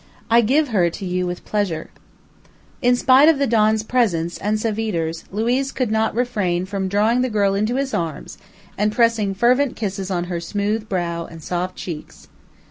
I 0.31 0.41
give 0.41 0.69
her 0.69 0.89
to 0.89 1.05
you 1.05 1.27
with 1.27 1.45
pleasure." 1.45 1.91
In 2.81 2.95
spite 2.95 3.29
of 3.29 3.37
the 3.37 3.45
don's 3.45 3.83
presence 3.83 4.39
and 4.39 4.59
Savitre's, 4.59 5.25
Luiz 5.31 5.71
could 5.71 5.91
not 5.91 6.15
refrain 6.15 6.65
from 6.65 6.87
drawing 6.87 7.21
the 7.21 7.29
girl 7.29 7.53
into 7.53 7.75
his 7.75 7.93
arms 7.93 8.39
and 8.79 8.91
pressing 8.91 9.35
fervent 9.35 9.75
kisses 9.75 10.09
on 10.09 10.23
her 10.23 10.39
smooth 10.39 10.89
brow, 10.89 11.25
and 11.27 11.43
soft 11.43 11.75
cheeks. 11.75 12.29